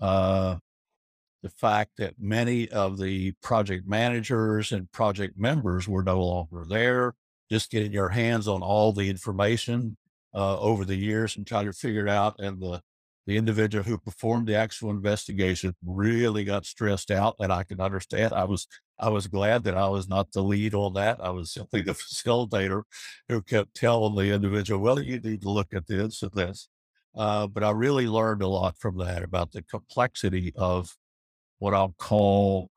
uh, 0.00 0.56
the 1.42 1.50
fact 1.50 1.92
that 1.98 2.14
many 2.18 2.68
of 2.68 2.98
the 2.98 3.32
project 3.42 3.86
managers 3.86 4.72
and 4.72 4.90
project 4.92 5.38
members 5.38 5.88
were 5.88 6.02
no 6.02 6.20
longer 6.24 6.64
there, 6.68 7.14
just 7.50 7.70
getting 7.70 7.92
your 7.92 8.10
hands 8.10 8.48
on 8.48 8.62
all 8.62 8.92
the 8.92 9.08
information 9.08 9.96
uh, 10.34 10.58
over 10.58 10.84
the 10.84 10.96
years 10.96 11.36
and 11.36 11.46
trying 11.46 11.66
to 11.66 11.72
figure 11.72 12.06
it 12.06 12.10
out. 12.10 12.36
And 12.38 12.60
the 12.60 12.82
the 13.26 13.36
individual 13.36 13.84
who 13.84 13.98
performed 13.98 14.46
the 14.46 14.56
actual 14.56 14.90
investigation 14.90 15.74
really 15.84 16.44
got 16.44 16.64
stressed 16.64 17.10
out, 17.10 17.36
and 17.38 17.52
I 17.52 17.62
can 17.62 17.80
understand. 17.80 18.32
I 18.32 18.44
was 18.44 18.66
I 18.98 19.08
was 19.10 19.26
glad 19.28 19.64
that 19.64 19.76
I 19.76 19.88
was 19.88 20.08
not 20.08 20.32
the 20.32 20.42
lead 20.42 20.74
on 20.74 20.94
that. 20.94 21.20
I 21.20 21.30
was 21.30 21.52
simply 21.52 21.82
the 21.82 21.92
facilitator 21.94 22.82
who 23.28 23.42
kept 23.42 23.74
telling 23.74 24.16
the 24.16 24.32
individual, 24.34 24.80
"Well, 24.80 25.00
you 25.00 25.20
need 25.20 25.42
to 25.42 25.50
look 25.50 25.74
at 25.74 25.86
this 25.86 26.22
and 26.22 26.32
this." 26.32 26.68
Uh, 27.14 27.46
but 27.46 27.64
I 27.64 27.70
really 27.70 28.06
learned 28.06 28.42
a 28.42 28.48
lot 28.48 28.78
from 28.78 28.98
that 28.98 29.22
about 29.22 29.52
the 29.52 29.62
complexity 29.62 30.52
of 30.56 30.96
what 31.58 31.74
I'll 31.74 31.94
call 31.98 32.70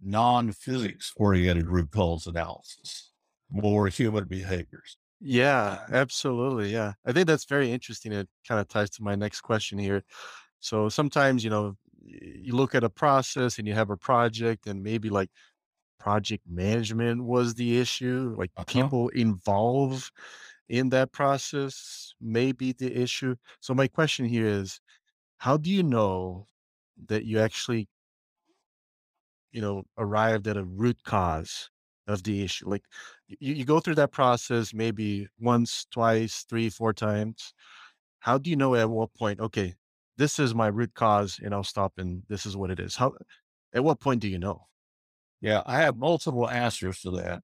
non-physics 0.00 1.12
oriented 1.16 1.68
root 1.68 1.90
cause 1.92 2.26
analysis, 2.26 3.12
more 3.50 3.88
human 3.88 4.26
behaviors. 4.26 4.98
Yeah, 5.20 5.84
absolutely. 5.90 6.72
Yeah. 6.72 6.92
I 7.04 7.12
think 7.12 7.26
that's 7.26 7.44
very 7.44 7.72
interesting. 7.72 8.12
It 8.12 8.28
kind 8.46 8.60
of 8.60 8.68
ties 8.68 8.90
to 8.90 9.02
my 9.02 9.16
next 9.16 9.40
question 9.40 9.78
here. 9.78 10.04
So 10.60 10.88
sometimes, 10.88 11.44
you 11.44 11.50
know, 11.50 11.76
you 12.02 12.54
look 12.54 12.74
at 12.74 12.84
a 12.84 12.90
process 12.90 13.58
and 13.58 13.68
you 13.68 13.74
have 13.74 13.90
a 13.90 13.96
project 13.96 14.66
and 14.66 14.82
maybe 14.82 15.10
like 15.10 15.30
project 15.98 16.44
management 16.48 17.24
was 17.24 17.54
the 17.54 17.78
issue, 17.80 18.34
like 18.38 18.52
Uh-huh. 18.56 18.90
people 18.90 19.08
involved 19.10 20.10
in 20.68 20.90
that 20.90 21.12
process 21.12 22.14
may 22.20 22.52
be 22.52 22.72
the 22.72 22.94
issue. 22.96 23.36
So 23.60 23.74
my 23.74 23.88
question 23.88 24.26
here 24.26 24.46
is, 24.46 24.80
how 25.38 25.56
do 25.58 25.70
you 25.70 25.82
know 25.82 26.48
that 27.08 27.24
you 27.26 27.40
actually, 27.40 27.88
you 29.52 29.60
know, 29.60 29.84
arrived 29.96 30.46
at 30.46 30.56
a 30.56 30.64
root 30.64 31.02
cause 31.04 31.70
of 32.06 32.22
the 32.22 32.42
issue? 32.42 32.68
Like 32.68 32.84
you, 33.26 33.54
you 33.54 33.64
go 33.64 33.80
through 33.80 33.96
that 33.96 34.12
process 34.12 34.74
maybe 34.74 35.28
once, 35.38 35.86
twice, 35.86 36.44
three, 36.44 36.68
four 36.68 36.92
times. 36.92 37.54
How 38.20 38.38
do 38.38 38.50
you 38.50 38.56
know 38.56 38.74
at 38.74 38.90
what 38.90 39.14
point, 39.14 39.40
okay, 39.40 39.76
this 40.18 40.38
is 40.38 40.54
my 40.54 40.68
root 40.68 40.94
cause 40.94 41.40
and 41.42 41.54
I'll 41.54 41.64
stop 41.64 41.94
and 41.98 42.24
this 42.28 42.46
is 42.46 42.56
what 42.56 42.70
it 42.70 42.80
is? 42.80 42.96
How 42.96 43.14
at 43.74 43.84
what 43.84 44.00
point 44.00 44.20
do 44.22 44.28
you 44.28 44.38
know? 44.38 44.66
Yeah, 45.40 45.62
I 45.66 45.78
have 45.78 45.96
multiple 45.96 46.48
answers 46.48 47.00
to 47.00 47.10
that. 47.12 47.42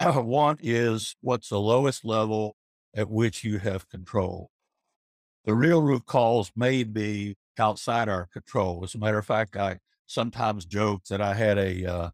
One 0.24 0.58
is 0.60 1.16
what's 1.20 1.48
the 1.48 1.60
lowest 1.60 2.04
level 2.04 2.56
at 2.94 3.08
which 3.08 3.44
you 3.44 3.58
have 3.58 3.88
control. 3.88 4.50
The 5.44 5.54
real 5.54 5.82
root 5.82 6.06
cause 6.06 6.52
may 6.54 6.84
be 6.84 7.36
outside 7.58 8.08
our 8.08 8.26
control. 8.32 8.82
As 8.84 8.94
a 8.94 8.98
matter 8.98 9.18
of 9.18 9.26
fact, 9.26 9.56
I 9.56 9.78
sometimes 10.06 10.64
joke 10.64 11.04
that 11.10 11.20
I 11.20 11.34
had 11.34 11.58
a 11.58 11.84
uh, 11.84 12.10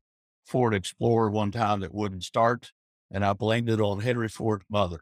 Ford 0.46 0.74
Explorer 0.74 1.30
one 1.30 1.50
time 1.50 1.80
that 1.80 1.94
wouldn't 1.94 2.24
start, 2.24 2.72
and 3.10 3.24
I 3.24 3.32
blamed 3.32 3.68
it 3.68 3.80
on 3.80 4.00
Henry 4.00 4.28
Ford's 4.28 4.64
mother. 4.70 5.00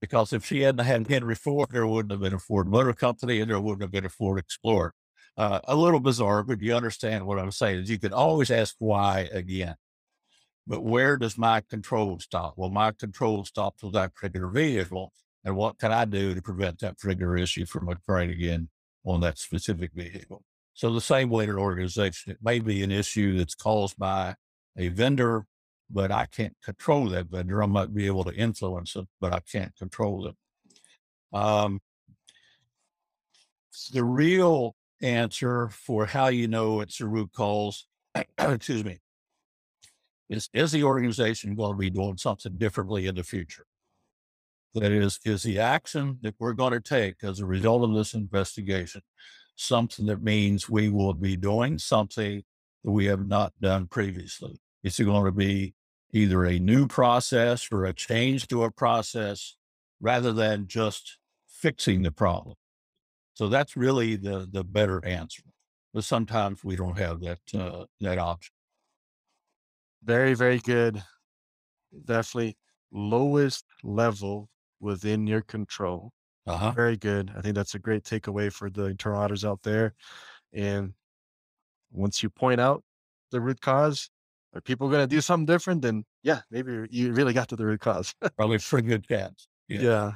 Because 0.00 0.32
if 0.32 0.44
she 0.44 0.60
hadn't 0.60 0.84
had 0.84 1.08
Henry 1.08 1.34
Ford, 1.34 1.70
there 1.72 1.86
wouldn't 1.86 2.12
have 2.12 2.20
been 2.20 2.34
a 2.34 2.38
Ford 2.38 2.68
Motor 2.68 2.92
Company 2.92 3.40
and 3.40 3.50
there 3.50 3.58
wouldn't 3.58 3.82
have 3.82 3.90
been 3.90 4.04
a 4.04 4.08
Ford 4.08 4.38
Explorer. 4.38 4.94
Uh, 5.38 5.60
a 5.68 5.76
little 5.76 6.00
bizarre, 6.00 6.42
but 6.42 6.60
you 6.60 6.74
understand 6.74 7.24
what 7.24 7.38
I'm 7.38 7.52
saying. 7.52 7.78
Is 7.78 7.90
you 7.90 7.98
can 8.00 8.12
always 8.12 8.50
ask 8.50 8.74
why 8.80 9.28
again. 9.32 9.76
But 10.66 10.82
where 10.82 11.16
does 11.16 11.38
my 11.38 11.62
control 11.62 12.18
stop? 12.18 12.54
Well, 12.56 12.70
my 12.70 12.90
control 12.90 13.44
stops 13.44 13.84
with 13.84 13.92
that 13.92 14.14
particular 14.14 14.48
vehicle. 14.48 15.12
And 15.44 15.56
what 15.56 15.78
can 15.78 15.92
I 15.92 16.06
do 16.06 16.34
to 16.34 16.42
prevent 16.42 16.80
that 16.80 16.98
particular 16.98 17.36
issue 17.36 17.66
from 17.66 17.88
occurring 17.88 18.30
again 18.30 18.68
on 19.04 19.20
that 19.20 19.38
specific 19.38 19.92
vehicle? 19.94 20.42
So 20.74 20.92
the 20.92 21.00
same 21.00 21.30
way 21.30 21.44
in 21.44 21.50
an 21.50 21.56
organization, 21.56 22.32
it 22.32 22.38
may 22.42 22.58
be 22.58 22.82
an 22.82 22.90
issue 22.90 23.38
that's 23.38 23.54
caused 23.54 23.96
by 23.96 24.34
a 24.76 24.88
vendor, 24.88 25.46
but 25.88 26.10
I 26.10 26.26
can't 26.26 26.56
control 26.64 27.08
that 27.10 27.26
vendor. 27.26 27.62
I 27.62 27.66
might 27.66 27.94
be 27.94 28.06
able 28.06 28.24
to 28.24 28.34
influence 28.34 28.96
it, 28.96 29.06
but 29.20 29.32
I 29.32 29.40
can't 29.40 29.74
control 29.76 30.22
them. 30.24 31.40
Um, 31.40 31.80
the 33.92 34.04
real 34.04 34.74
answer 35.00 35.68
for 35.68 36.06
how 36.06 36.28
you 36.28 36.48
know 36.48 36.80
it's 36.80 37.00
a 37.00 37.06
root 37.06 37.32
cause, 37.32 37.86
excuse 38.38 38.84
me, 38.84 38.98
is 40.28 40.48
is 40.52 40.72
the 40.72 40.84
organization 40.84 41.54
going 41.54 41.72
to 41.72 41.78
be 41.78 41.90
doing 41.90 42.16
something 42.16 42.52
differently 42.56 43.06
in 43.06 43.14
the 43.14 43.22
future? 43.22 43.66
That 44.74 44.92
is, 44.92 45.18
is 45.24 45.42
the 45.42 45.58
action 45.58 46.18
that 46.22 46.34
we're 46.38 46.52
going 46.52 46.72
to 46.72 46.80
take 46.80 47.24
as 47.24 47.40
a 47.40 47.46
result 47.46 47.84
of 47.84 47.94
this 47.94 48.14
investigation 48.14 49.02
something 49.56 50.06
that 50.06 50.22
means 50.22 50.68
we 50.68 50.88
will 50.88 51.14
be 51.14 51.36
doing 51.36 51.78
something 51.78 52.44
that 52.84 52.90
we 52.90 53.06
have 53.06 53.26
not 53.26 53.52
done 53.60 53.86
previously? 53.86 54.60
Is 54.84 55.00
it 55.00 55.04
going 55.04 55.24
to 55.24 55.32
be 55.32 55.74
either 56.12 56.44
a 56.44 56.58
new 56.58 56.86
process 56.86 57.68
or 57.72 57.84
a 57.84 57.92
change 57.92 58.46
to 58.48 58.62
a 58.62 58.70
process 58.70 59.56
rather 60.00 60.32
than 60.32 60.68
just 60.68 61.18
fixing 61.48 62.02
the 62.02 62.12
problem? 62.12 62.54
So 63.38 63.46
that's 63.46 63.76
really 63.76 64.16
the 64.16 64.48
the 64.50 64.64
better 64.64 65.04
answer. 65.04 65.44
But 65.94 66.02
sometimes 66.02 66.64
we 66.64 66.74
don't 66.74 66.98
have 66.98 67.20
that 67.20 67.38
uh, 67.54 67.84
that 68.00 68.18
option. 68.18 68.52
Very, 70.02 70.34
very 70.34 70.58
good. 70.58 71.00
Definitely 72.04 72.56
lowest 72.90 73.64
level 73.84 74.48
within 74.80 75.28
your 75.28 75.42
control. 75.42 76.10
Uh 76.48 76.56
huh. 76.56 76.70
Very 76.72 76.96
good. 76.96 77.30
I 77.36 77.40
think 77.40 77.54
that's 77.54 77.76
a 77.76 77.78
great 77.78 78.02
takeaway 78.02 78.52
for 78.52 78.70
the 78.70 78.86
internal 78.86 79.20
auditors 79.20 79.44
out 79.44 79.62
there. 79.62 79.94
And 80.52 80.94
once 81.92 82.24
you 82.24 82.30
point 82.30 82.60
out 82.60 82.82
the 83.30 83.40
root 83.40 83.60
cause, 83.60 84.10
are 84.52 84.60
people 84.60 84.88
going 84.88 85.08
to 85.08 85.14
do 85.14 85.20
something 85.20 85.46
different? 85.46 85.82
Then 85.82 86.04
yeah, 86.24 86.40
maybe 86.50 86.88
you 86.90 87.12
really 87.12 87.34
got 87.34 87.48
to 87.50 87.56
the 87.56 87.66
root 87.66 87.80
cause. 87.80 88.12
Probably 88.36 88.58
for 88.58 88.80
a 88.80 88.82
good 88.82 89.06
chance. 89.06 89.46
Yeah. 89.68 89.80
yeah. 89.80 90.12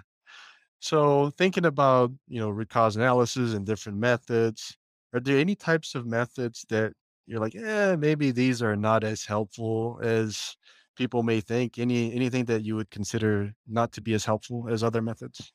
So 0.83 1.31
thinking 1.31 1.65
about, 1.65 2.11
you 2.27 2.41
know, 2.41 2.51
root 2.51 2.69
cause 2.69 2.97
analysis 2.97 3.55
and 3.55 3.65
different 3.65 3.99
methods, 3.99 4.77
are 5.15 5.21
there 5.21 5.39
any 5.39 5.55
types 5.55 5.95
of 5.95 6.07
methods 6.07 6.67
that 6.71 6.93
you're 7.27 7.39
like, 7.41 7.55
eh, 7.55 7.95
maybe 7.97 8.33
these 8.33 8.61
are 8.63 8.75
not 8.77 9.05
as 9.05 9.25
helpful 9.25 10.01
as 10.03 10.57
people 10.97 11.23
may 11.23 11.41
think? 11.41 11.79
Any 11.79 12.13
anything 12.13 12.47
that 12.47 12.65
you 12.65 12.75
would 12.77 12.91
consider 12.91 13.55
not 13.67 13.93
to 13.93 14.01
be 14.01 14.13
as 14.15 14.25
helpful 14.25 14.69
as 14.69 14.83
other 14.83 15.01
methods? 15.03 15.53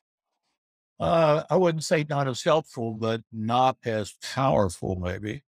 Uh, 1.00 1.44
I 1.50 1.56
wouldn't 1.56 1.84
say 1.84 2.04
not 2.08 2.26
as 2.26 2.42
helpful, 2.42 2.94
but 2.94 3.22
not 3.32 3.78
as 3.84 4.14
powerful, 4.22 4.96
maybe. 4.96 5.44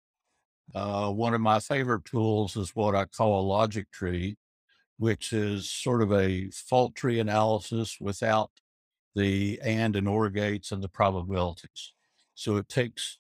Uh, 0.76 1.12
one 1.12 1.34
of 1.34 1.42
my 1.42 1.60
favorite 1.60 2.06
tools 2.06 2.58
is 2.58 2.76
what 2.76 2.96
I 2.96 3.06
call 3.06 3.42
a 3.42 3.48
logic 3.48 3.92
tree, 3.92 4.38
which 4.98 5.34
is 5.34 5.70
sort 5.72 6.02
of 6.04 6.12
a 6.14 6.50
fault 6.52 6.96
tree 6.96 7.20
analysis 7.20 7.98
without 8.02 8.52
the 9.16 9.60
and 9.64 9.96
and 9.96 10.08
or 10.08 10.30
gates 10.30 10.72
and 10.72 10.84
the 10.84 10.90
probabilities. 10.90 11.94
So 12.36 12.58
it 12.58 12.70
takes 12.70 13.18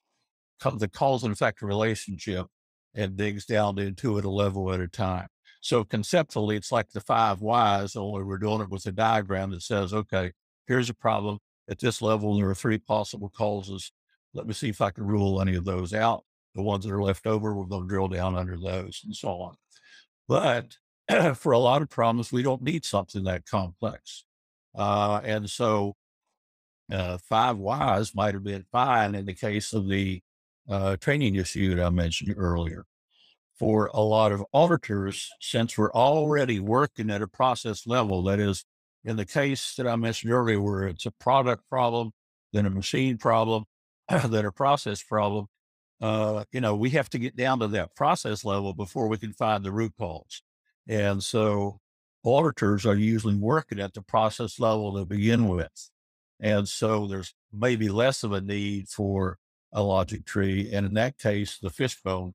the 0.63 0.87
cause 0.87 1.23
and 1.23 1.33
effect 1.33 1.61
relationship 1.61 2.47
and 2.95 3.17
digs 3.17 3.45
down 3.45 3.79
into 3.79 4.17
it 4.17 4.25
a 4.25 4.29
level 4.29 4.71
at 4.73 4.79
a 4.79 4.87
time. 4.87 5.27
So 5.61 5.83
conceptually, 5.83 6.55
it's 6.55 6.71
like 6.71 6.91
the 6.91 7.01
five 7.01 7.41
whys, 7.41 7.95
only 7.95 8.23
we're 8.23 8.37
doing 8.37 8.61
it 8.61 8.69
with 8.69 8.85
a 8.85 8.91
diagram 8.91 9.51
that 9.51 9.61
says, 9.61 9.93
okay, 9.93 10.31
here's 10.67 10.89
a 10.89 10.93
problem. 10.93 11.39
At 11.69 11.79
this 11.79 12.01
level, 12.01 12.37
there 12.37 12.49
are 12.49 12.55
three 12.55 12.77
possible 12.77 13.29
causes. 13.29 13.91
Let 14.33 14.47
me 14.47 14.53
see 14.53 14.69
if 14.69 14.81
I 14.81 14.91
can 14.91 15.05
rule 15.05 15.41
any 15.41 15.55
of 15.55 15.65
those 15.65 15.93
out. 15.93 16.23
The 16.55 16.61
ones 16.61 16.85
that 16.85 16.93
are 16.93 17.03
left 17.03 17.27
over, 17.27 17.53
we're 17.53 17.65
going 17.65 17.83
to 17.83 17.87
drill 17.87 18.07
down 18.07 18.35
under 18.35 18.57
those 18.57 19.01
and 19.03 19.15
so 19.15 19.29
on. 19.29 19.55
But 20.27 20.77
for 21.35 21.51
a 21.51 21.59
lot 21.59 21.81
of 21.81 21.89
problems, 21.89 22.31
we 22.31 22.41
don't 22.41 22.61
need 22.61 22.85
something 22.85 23.23
that 23.25 23.45
complex. 23.45 24.25
Uh, 24.75 25.21
and 25.23 25.49
so 25.49 25.95
uh, 26.91 27.17
five 27.17 27.57
whys 27.57 28.15
might 28.15 28.33
have 28.33 28.43
been 28.43 28.65
fine 28.71 29.15
in 29.15 29.25
the 29.25 29.33
case 29.33 29.73
of 29.73 29.87
the 29.87 30.21
uh, 30.69 30.95
training 30.97 31.35
issue 31.35 31.75
that 31.75 31.85
I 31.85 31.89
mentioned 31.89 32.35
earlier. 32.37 32.85
For 33.57 33.89
a 33.93 33.99
lot 33.99 34.31
of 34.31 34.45
auditors, 34.53 35.29
since 35.41 35.77
we're 35.77 35.91
already 35.91 36.61
working 36.61 37.09
at 37.09 37.21
a 37.21 37.27
process 37.27 37.85
level, 37.85 38.23
that 38.23 38.39
is, 38.39 38.63
in 39.03 39.17
the 39.17 39.25
case 39.25 39.75
that 39.75 39.85
I 39.85 39.97
mentioned 39.97 40.31
earlier, 40.31 40.61
where 40.61 40.87
it's 40.87 41.05
a 41.05 41.11
product 41.11 41.67
problem 41.67 42.11
than 42.53 42.65
a 42.65 42.69
machine 42.69 43.17
problem, 43.17 43.65
than 44.09 44.45
a 44.45 44.51
process 44.51 45.03
problem. 45.03 45.47
Uh, 46.01 46.45
you 46.53 46.61
know, 46.61 46.75
we 46.75 46.91
have 46.91 47.09
to 47.09 47.19
get 47.19 47.35
down 47.35 47.59
to 47.59 47.67
that 47.67 47.93
process 47.95 48.45
level 48.45 48.73
before 48.73 49.09
we 49.09 49.17
can 49.17 49.33
find 49.33 49.65
the 49.65 49.71
root 49.73 49.91
cause. 49.99 50.41
And 50.87 51.21
so 51.21 51.81
auditors 52.23 52.85
are 52.85 52.95
usually 52.95 53.35
working 53.35 53.79
at 53.79 53.93
the 53.93 54.01
process 54.01 54.59
level 54.59 54.95
to 54.95 55.05
begin 55.05 55.47
with. 55.47 55.89
And 56.39 56.67
so 56.67 57.07
there's 57.07 57.33
maybe 57.51 57.89
less 57.89 58.23
of 58.23 58.31
a 58.31 58.41
need 58.41 58.87
for 58.89 59.37
a 59.73 59.83
logic 59.83 60.25
tree. 60.25 60.69
And 60.71 60.85
in 60.85 60.93
that 60.95 61.17
case, 61.17 61.57
the 61.59 61.69
fishbone 61.69 62.33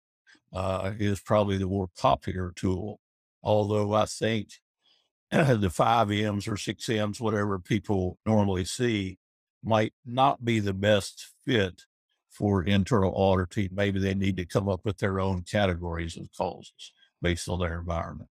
uh, 0.53 0.93
is 0.99 1.21
probably 1.21 1.59
the 1.59 1.67
more 1.67 1.89
popular 1.99 2.53
tool. 2.55 3.01
Although 3.43 3.93
I 3.93 4.07
think 4.07 4.49
the 5.31 5.71
five 5.71 6.11
M's 6.11 6.47
or 6.47 6.57
six 6.57 6.89
M's, 6.89 7.21
whatever 7.21 7.59
people 7.59 8.19
normally 8.25 8.65
see, 8.65 9.19
might 9.63 9.95
not 10.05 10.45
be 10.45 10.61
the 10.61 10.75
best 10.75 11.33
fit 11.45 11.83
for 12.31 12.63
internal 12.63 13.15
auditing. 13.17 13.71
Maybe 13.73 13.99
they 13.99 14.15
need 14.15 14.37
to 14.37 14.45
come 14.45 14.69
up 14.69 14.81
with 14.85 14.99
their 14.99 15.21
own 15.21 15.43
categories 15.43 16.17
of 16.17 16.29
causes 16.37 16.93
based 17.23 17.49
on 17.49 17.61
their 17.61 17.79
environment. 17.79 18.29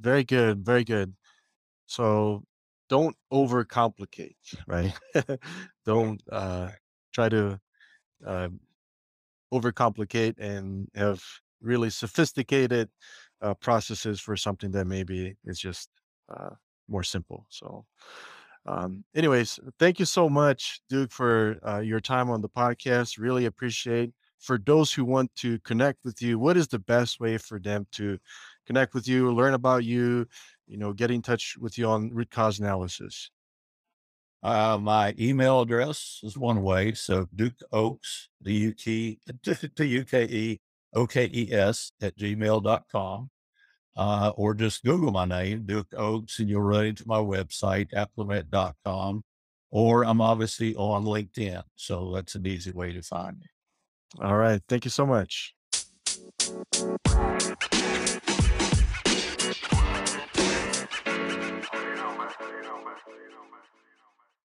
Very 0.00 0.24
good. 0.24 0.64
Very 0.64 0.84
good. 0.84 1.14
So 1.86 2.44
don't 2.88 3.16
overcomplicate, 3.32 4.36
right? 4.68 4.94
don't 5.86 6.22
uh, 6.32 6.70
try 7.14 7.28
to 7.28 7.60
uh, 8.26 8.48
overcomplicate 9.52 10.34
and 10.38 10.88
have 10.94 11.22
really 11.60 11.90
sophisticated 11.90 12.88
uh, 13.42 13.54
processes 13.54 14.20
for 14.20 14.36
something 14.36 14.70
that 14.72 14.86
maybe 14.86 15.36
is 15.44 15.58
just 15.58 15.88
uh, 16.34 16.50
more 16.88 17.02
simple. 17.02 17.46
So, 17.48 17.84
um, 18.66 19.04
anyways, 19.14 19.58
thank 19.78 19.98
you 19.98 20.04
so 20.06 20.28
much, 20.28 20.80
Duke, 20.88 21.12
for 21.12 21.58
uh, 21.66 21.80
your 21.80 22.00
time 22.00 22.30
on 22.30 22.42
the 22.42 22.48
podcast. 22.48 23.18
Really 23.18 23.46
appreciate. 23.46 24.12
For 24.38 24.58
those 24.58 24.92
who 24.92 25.04
want 25.04 25.34
to 25.36 25.58
connect 25.60 26.04
with 26.04 26.22
you, 26.22 26.38
what 26.38 26.56
is 26.56 26.68
the 26.68 26.78
best 26.78 27.20
way 27.20 27.38
for 27.38 27.58
them 27.60 27.86
to 27.92 28.18
connect 28.66 28.94
with 28.94 29.08
you, 29.08 29.32
learn 29.32 29.54
about 29.54 29.84
you, 29.84 30.26
you 30.66 30.76
know, 30.76 30.92
get 30.92 31.10
in 31.10 31.22
touch 31.22 31.56
with 31.58 31.78
you 31.78 31.86
on 31.86 32.10
root 32.12 32.30
cause 32.30 32.58
analysis? 32.58 33.30
Uh, 34.42 34.78
my 34.80 35.14
email 35.18 35.60
address 35.60 36.20
is 36.22 36.36
one 36.38 36.62
way. 36.62 36.94
So 36.94 37.26
Duke 37.34 37.58
Okes, 37.72 38.28
D 38.42 38.52
U 38.52 38.72
K 38.72 39.18
D 39.76 39.84
U 39.84 40.04
K 40.04 40.24
E 40.24 40.60
O 40.94 41.06
K 41.06 41.30
E 41.32 41.52
S 41.52 41.92
at 42.00 42.16
gmail.com. 42.16 43.30
Uh, 43.96 44.32
or 44.36 44.54
just 44.54 44.84
Google 44.84 45.10
my 45.10 45.24
name, 45.24 45.66
Duke 45.66 45.90
Okes, 45.90 46.38
and 46.38 46.48
you'll 46.48 46.62
run 46.62 46.86
into 46.86 47.06
my 47.06 47.18
website, 47.18 47.90
aplomet.com. 47.92 49.24
Or 49.70 50.04
I'm 50.04 50.20
obviously 50.20 50.74
on 50.76 51.04
LinkedIn. 51.04 51.62
So 51.76 52.12
that's 52.14 52.34
an 52.34 52.46
easy 52.46 52.70
way 52.70 52.92
to 52.92 53.02
find 53.02 53.38
me. 53.38 53.46
All 54.22 54.36
right. 54.36 54.60
Thank 54.68 54.84
you 54.84 54.90
so 54.90 55.06
much. 55.06 55.54